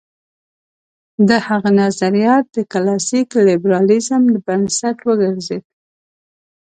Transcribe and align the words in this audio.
د 1.27 1.29
هغه 1.47 1.69
نظریات 1.81 2.45
د 2.55 2.57
کلاسیک 2.71 3.29
لېبرالېزم 3.47 4.23
بنسټ 4.45 4.97
وګرځېد. 5.07 5.63